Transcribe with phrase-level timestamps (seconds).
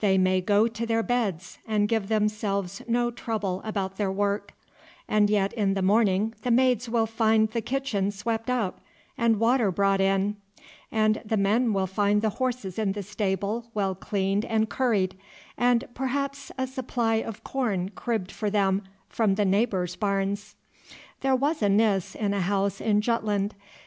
[0.00, 4.52] They may go to their beds and give themselves no trouble about their work,
[5.08, 8.82] and yet in the morning the maids will find the kitchen swept up,
[9.16, 10.36] and water brought in;
[10.92, 15.18] and the men will find the horses in the stable well cleaned and curried,
[15.56, 20.56] and perhaps a supply of corn cribbed for them from the neighbours' barns.
[21.22, 23.54] There was a Nis in a house in Jutland.